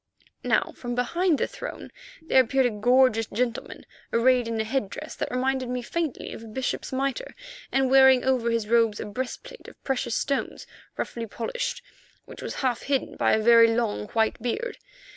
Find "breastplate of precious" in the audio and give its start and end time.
9.05-10.15